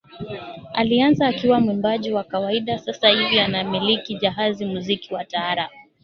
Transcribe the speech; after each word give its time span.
Alianza 0.73 1.27
akiwa 1.27 1.59
mwimbaji 1.59 2.11
wa 2.13 2.23
kawaida 2.23 2.79
sasa 2.79 3.09
hivi 3.09 3.39
anamiliki 3.39 4.15
Jahazi 4.15 4.65
Muziki 4.65 5.13
wa 5.13 5.25
Taarabu 5.25 5.73